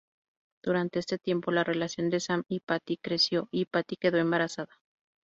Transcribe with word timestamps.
Durante 0.63 0.97
este 0.97 1.19
tiempo, 1.19 1.51
la 1.51 1.63
relación 1.63 2.09
de 2.09 2.19
Sam 2.19 2.41
y 2.47 2.61
Patty 2.61 2.97
creció, 2.97 3.47
y 3.51 3.65
Patty 3.65 3.97
quedó 3.97 4.17
embarazada. 4.17 4.79